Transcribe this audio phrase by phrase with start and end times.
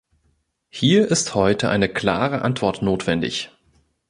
[0.69, 3.51] Hier ist heute eine klare Antwort notwendig.